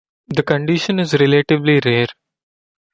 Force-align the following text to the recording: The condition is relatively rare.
The 0.29 0.41
condition 0.41 0.97
is 0.99 1.13
relatively 1.19 1.79
rare. 1.85 2.07